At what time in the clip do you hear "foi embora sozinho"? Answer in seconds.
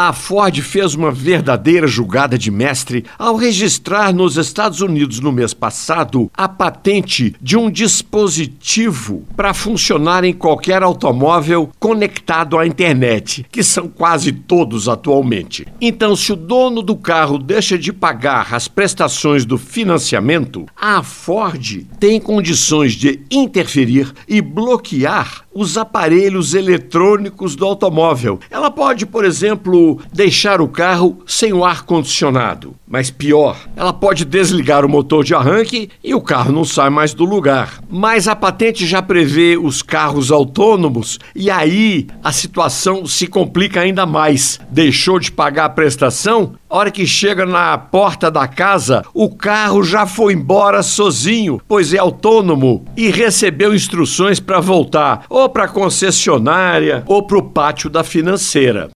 50.06-51.60